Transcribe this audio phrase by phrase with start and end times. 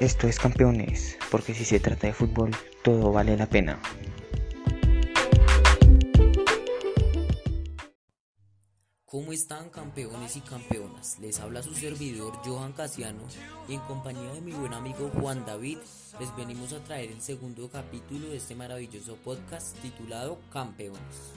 [0.00, 2.50] Esto es campeones, porque si se trata de fútbol,
[2.82, 3.80] todo vale la pena.
[9.04, 11.20] ¿Cómo están campeones y campeonas?
[11.20, 13.22] Les habla su servidor Johan Casiano
[13.68, 15.78] y en compañía de mi buen amigo Juan David
[16.18, 21.32] les venimos a traer el segundo capítulo de este maravilloso podcast titulado Campeones.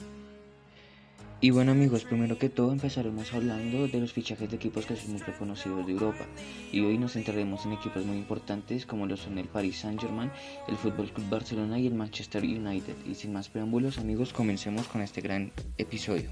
[1.40, 5.12] Y bueno amigos, primero que todo empezaremos hablando de los fichajes de equipos que son
[5.12, 6.26] muy reconocidos de Europa.
[6.72, 10.32] Y hoy nos centraremos en equipos muy importantes como lo son el Paris Saint Germain,
[10.66, 12.96] el Fútbol Club Barcelona y el Manchester United.
[13.06, 16.28] Y sin más preámbulos amigos, comencemos con este gran episodio.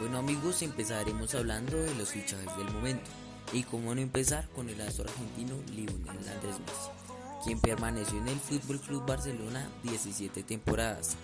[0.00, 3.10] Bueno amigos, empezaremos hablando de los fichajes del momento.
[3.52, 8.38] Y cómo no empezar con el astro argentino Lionel Andrés Messi, quien permaneció en el
[8.38, 11.18] Fútbol Club Barcelona 17 temporadas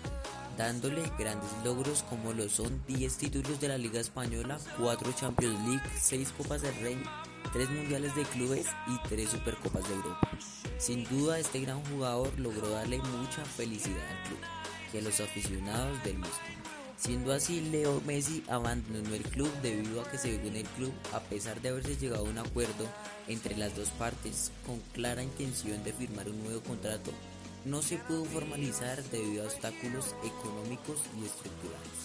[0.57, 5.83] dándole grandes logros como lo son 10 títulos de la Liga Española, 4 Champions League,
[5.99, 6.97] 6 Copas del Rey,
[7.53, 10.29] 3 Mundiales de Clubes y 3 Supercopas de Europa.
[10.77, 14.39] Sin duda este gran jugador logró darle mucha felicidad al club
[14.93, 16.35] y a los aficionados del mismo.
[16.97, 20.93] Siendo así, Leo Messi abandonó el club debido a que se vio en el club
[21.13, 22.87] a pesar de haberse llegado a un acuerdo
[23.27, 27.11] entre las dos partes con clara intención de firmar un nuevo contrato
[27.65, 31.99] no se pudo formalizar debido a obstáculos económicos y estructurales,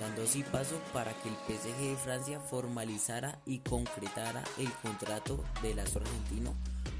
[0.00, 5.78] dando así paso para que el PSG de Francia formalizara y concretara el contrato del
[5.78, 6.54] astro argentino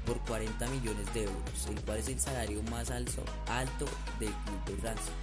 [0.05, 3.85] por 40 millones de euros, el cual es el salario más alto, alto
[4.19, 5.13] del club de Francia.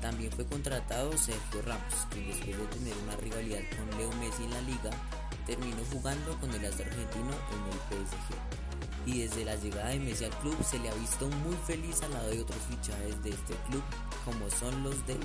[0.00, 4.50] También fue contratado Sergio Ramos, quien después de tener una rivalidad con Leo Messi en
[4.50, 4.90] la liga,
[5.46, 8.61] terminó jugando con el astro argentino en el PSG
[9.06, 12.12] y desde la llegada de Messi al club se le ha visto muy feliz al
[12.12, 13.82] lado de otros fichajes de este club
[14.24, 15.16] como son los de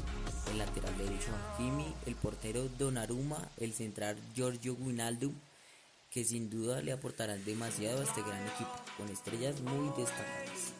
[0.51, 5.31] el lateral derecho Hakimi, el portero Donnarumma, el central Giorgio Guinaldo
[6.09, 10.73] que sin duda le aportarán demasiado a este gran equipo con estrellas muy destacadas.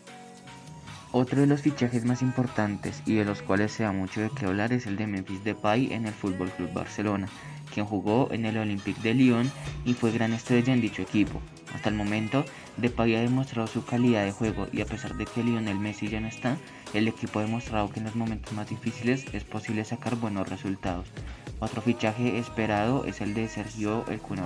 [1.12, 4.46] Otro de los fichajes más importantes y de los cuales se da mucho de qué
[4.46, 7.30] hablar es el de Memphis Depay en el Fútbol Club Barcelona,
[7.74, 9.52] quien jugó en el Olympique de Lyon
[9.86, 11.41] y fue gran estrella en dicho equipo.
[11.73, 12.45] Hasta el momento,
[12.78, 16.19] Depay ha demostrado su calidad de juego y a pesar de que Lionel Messi ya
[16.19, 16.57] no está,
[16.94, 21.07] el equipo ha demostrado que en los momentos más difíciles es posible sacar buenos resultados.
[21.59, 24.39] Otro fichaje esperado es el de Sergio El Kun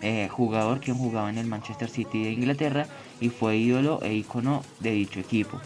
[0.00, 2.86] eh, jugador quien jugaba en el Manchester City de Inglaterra
[3.20, 5.60] y fue ídolo e icono de dicho equipo.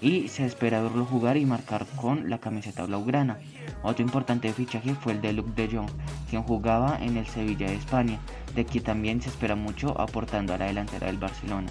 [0.00, 3.38] Y se espera verlo jugar y marcar con la camiseta blaugrana.
[3.82, 5.90] Otro importante fichaje fue el de Luke de Jong,
[6.30, 8.18] quien jugaba en el Sevilla de España,
[8.54, 11.68] de quien también se espera mucho aportando a la delantera del Barcelona.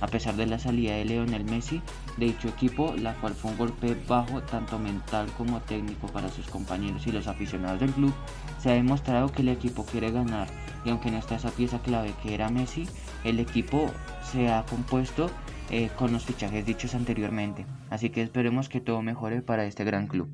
[0.00, 1.82] A pesar de la salida de Leonel Messi
[2.16, 6.46] de dicho equipo, la cual fue un golpe bajo tanto mental como técnico para sus
[6.46, 8.14] compañeros y los aficionados del club,
[8.60, 10.46] se ha demostrado que el equipo quiere ganar
[10.84, 12.86] y aunque no está esa pieza clave que era Messi,
[13.24, 13.90] el equipo
[14.22, 15.30] se ha compuesto
[15.70, 17.66] eh, con los fichajes dichos anteriormente.
[17.90, 20.28] Así que esperemos que todo mejore para este gran club.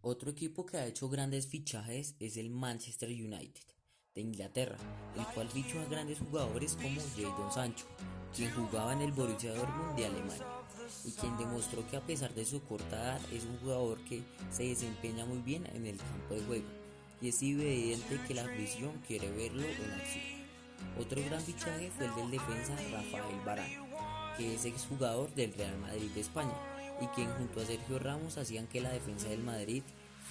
[0.00, 3.62] Otro equipo que ha hecho grandes fichajes es el Manchester United
[4.14, 4.76] de Inglaterra,
[5.16, 7.86] el cual fichó a grandes jugadores como Jadon Sancho,
[8.34, 10.46] quien jugaba en el Borussia Dortmund de Alemania
[11.04, 14.64] y quien demostró que a pesar de su corta edad es un jugador que se
[14.64, 16.66] desempeña muy bien en el campo de juego
[17.20, 20.42] y es evidente que la afición quiere verlo en acción.
[20.98, 23.78] Otro gran fichaje fue el del defensa Rafael Varane,
[24.36, 26.54] que es exjugador del Real Madrid de España
[27.00, 29.82] y quien junto a Sergio Ramos hacían que la defensa del Madrid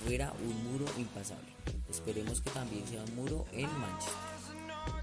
[0.03, 1.49] fuera un muro impasable.
[1.89, 4.31] Esperemos que también sea un muro en Manchester.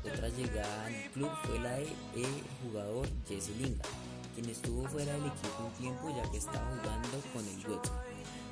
[0.04, 3.88] Otra llegada al club fue la de el jugador Jesse Lingard,
[4.34, 7.92] quien estuvo fuera del equipo un tiempo ya que estaba jugando con el West.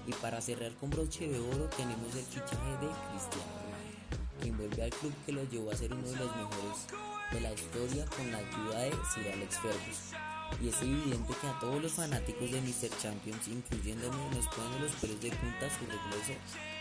[0.06, 4.82] Y para cerrar con broche de oro tenemos el fichaje de Cristiano Ronaldo, quien vuelve
[4.84, 6.86] al club que lo llevó a ser uno de los mejores
[7.32, 10.25] de la historia con la ayuda de Sir Alex Ferguson
[10.60, 12.90] y es evidente que a todos los fanáticos de Mr.
[13.00, 16.34] Champions, incluyéndome, nos ponen los pelos de punta su regreso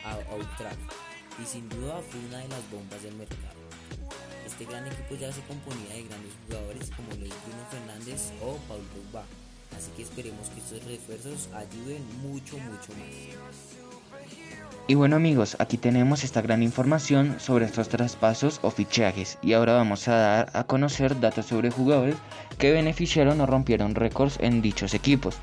[0.05, 0.77] a Austral
[1.41, 3.59] y sin duda fue una de las bombas del mercado.
[4.45, 8.83] Este gran equipo ya se componía de grandes jugadores como Luis Bruno Fernández o Paul
[8.93, 9.25] Pogba,
[9.75, 13.84] así que esperemos que estos refuerzos ayuden mucho, mucho más.
[14.87, 19.73] Y bueno amigos, aquí tenemos esta gran información sobre estos traspasos o fichajes y ahora
[19.73, 22.17] vamos a dar a conocer datos sobre jugadores
[22.59, 25.39] que beneficiaron o rompieron récords en dichos equipos.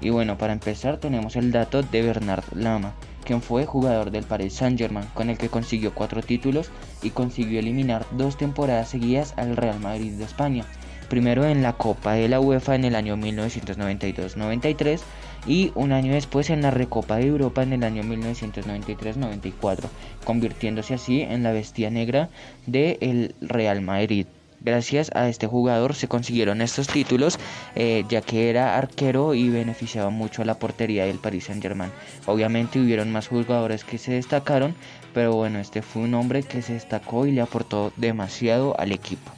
[0.00, 4.54] Y bueno, para empezar tenemos el dato de Bernard Lama, quien fue jugador del Paris
[4.54, 6.70] Saint Germain, con el que consiguió cuatro títulos
[7.02, 10.64] y consiguió eliminar dos temporadas seguidas al Real Madrid de España
[11.06, 15.00] primero en la Copa de la UEFA en el año 1992-93
[15.46, 19.88] y un año después en la Recopa de Europa en el año 1993-94,
[20.24, 22.28] convirtiéndose así en la bestia negra
[22.66, 24.26] del Real Madrid
[24.60, 27.38] Gracias a este jugador se consiguieron estos títulos,
[27.74, 31.92] eh, ya que era arquero y beneficiaba mucho a la portería del Paris Saint Germain.
[32.26, 34.74] Obviamente hubieron más jugadores que se destacaron,
[35.14, 39.30] pero bueno, este fue un hombre que se destacó y le aportó demasiado al equipo.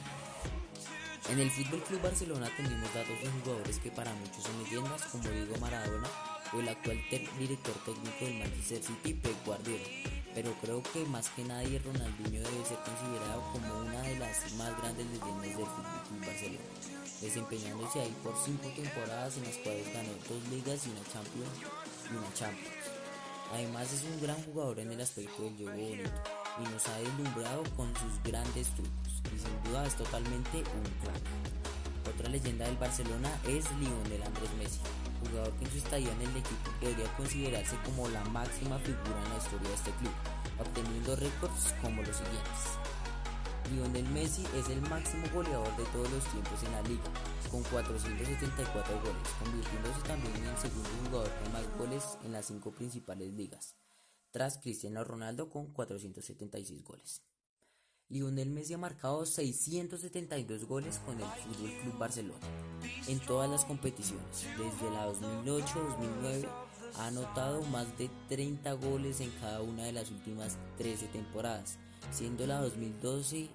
[1.29, 5.29] En el Fútbol Club Barcelona tenemos datos de jugadores que para muchos son leyendas, como
[5.29, 6.09] Diego Maradona
[6.51, 6.97] o el actual
[7.37, 9.85] director técnico del Manchester City, Pep Guardiola.
[10.33, 14.75] Pero creo que más que nadie Ronaldinho debe ser considerado como una de las más
[14.81, 16.69] grandes leyendas del Fútbol Club Barcelona,
[17.21, 21.53] desempeñándose ahí por cinco temporadas en las cuales ganó dos ligas y una Champions
[22.09, 22.85] y una Champions.
[23.53, 26.09] Además es un gran jugador en el aspecto del juego bonito
[26.57, 29.08] y nos ha deslumbrado con sus grandes trucos
[29.39, 32.13] sin duda es totalmente un crack.
[32.13, 34.79] Otra leyenda del Barcelona es Lionel Andrés Messi,
[35.21, 39.29] jugador que en su estadía en el equipo podría considerarse como la máxima figura en
[39.29, 40.13] la historia de este club,
[40.59, 42.79] obteniendo récords como los siguientes.
[43.71, 47.03] Lionel Messi es el máximo goleador de todos los tiempos en la liga,
[47.51, 52.71] con 474 goles, convirtiéndose también en el segundo jugador con más goles en las cinco
[52.71, 53.75] principales ligas,
[54.31, 57.28] tras Cristiano Ronaldo con 476 goles.
[58.09, 62.39] Lionel Messi ha marcado 672 goles con el Club Barcelona
[63.07, 64.47] en todas las competiciones.
[64.57, 66.47] Desde la 2008-2009
[66.97, 71.77] ha anotado más de 30 goles en cada una de las últimas 13 temporadas,
[72.11, 73.47] siendo la 2012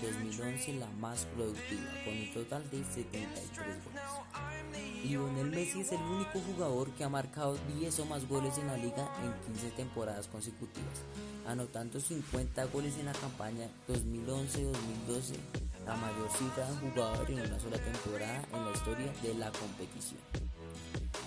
[0.00, 5.04] 2011 la más productiva, con un total de 73 goles.
[5.04, 8.76] Lionel Messi es el único jugador que ha marcado 10 o más goles en la
[8.76, 11.02] liga en 15 temporadas consecutivas,
[11.46, 15.36] anotando 50 goles en la campaña 2011-2012,
[15.84, 20.20] la mayor cifra de jugador en una sola temporada en la historia de la competición.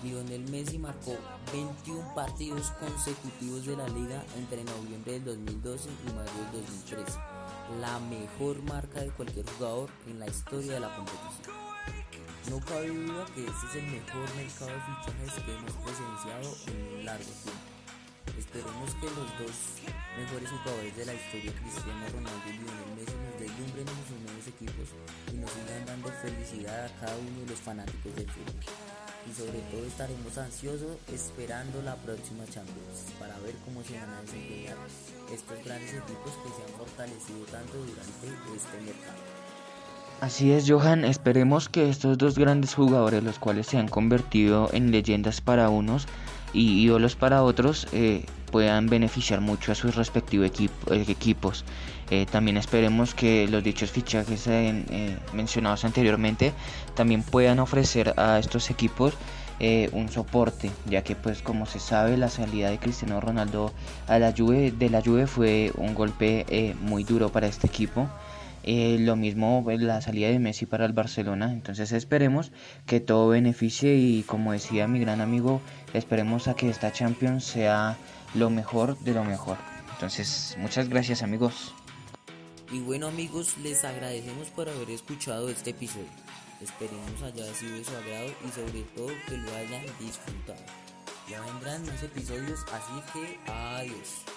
[0.04, 1.18] Lionel Messi marcó
[1.52, 7.20] 21 partidos consecutivos de la liga entre noviembre del 2012 y mayo del 2013,
[7.82, 11.56] la mejor marca de cualquier jugador en la historia de la competición.
[12.50, 17.00] No cabe duda que este es el mejor mercado de fichajes que hemos presenciado en
[17.00, 17.76] un largo tiempo.
[18.38, 19.56] Esperemos que los dos
[20.18, 24.48] mejores jugadores de la historia, Cristiano Ronaldo y Lionel Messi, nos deslumbren en sus nuevos
[24.48, 24.88] equipos
[25.34, 28.94] y nos sigan dando felicidad a cada uno de los fanáticos del fútbol.
[29.30, 34.22] Y sobre todo estaremos ansiosos esperando la próxima Champions para ver cómo se van a
[34.22, 34.77] desempeñar
[35.33, 39.18] estos grandes equipos que se han fortalecido tanto durante este mercado.
[40.22, 41.04] Así es, Johan.
[41.04, 46.07] Esperemos que estos dos grandes jugadores, los cuales se han convertido en leyendas para unos
[46.54, 50.51] y ídolos para otros, eh, puedan beneficiar mucho a sus respectivos
[50.89, 51.65] equipos.
[52.09, 56.53] Eh, también esperemos que los dichos fichajes eh, mencionados anteriormente
[56.95, 59.13] también puedan ofrecer a estos equipos
[59.94, 63.71] un soporte, ya que pues como se sabe la salida de Cristiano Ronaldo
[64.06, 68.09] a la Juve, de la Juve fue un golpe muy duro para este equipo.
[68.68, 71.53] Eh, lo mismo pues, la salida de Messi para el Barcelona.
[71.53, 72.51] Entonces esperemos
[72.88, 75.62] que todo beneficie y como decía mi gran amigo,
[75.94, 77.95] esperemos a que esta Champions sea
[78.36, 79.58] lo mejor de lo mejor.
[79.94, 81.74] Entonces muchas gracias amigos.
[82.72, 86.10] Y bueno amigos, les agradecemos por haber escuchado este episodio.
[86.62, 90.64] Esperemos haya sido de su agrado y sobre todo que lo hayan disfrutado.
[91.30, 94.35] Ya vendrán más episodios, así que adiós.